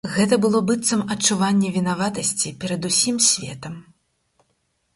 [0.13, 3.77] Гэта было быццам адчуванне вінаватасці перад усім светам.